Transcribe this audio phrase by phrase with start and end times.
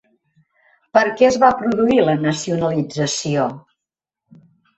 [0.97, 3.45] Per què es va produir la nacionalització?